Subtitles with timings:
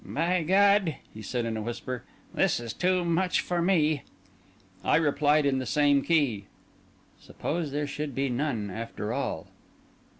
[0.03, 2.01] "By God," he said in a whisper,
[2.33, 4.01] "this is too much for me!"
[4.83, 6.45] I replied in the same key:
[7.19, 9.45] "Suppose there should be none, after all!"